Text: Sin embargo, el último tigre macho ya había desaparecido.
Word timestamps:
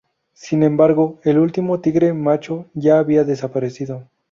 Sin 0.33 0.63
embargo, 0.63 1.19
el 1.23 1.37
último 1.37 1.79
tigre 1.79 2.11
macho 2.11 2.65
ya 2.73 2.97
había 2.97 3.23
desaparecido. 3.23 4.07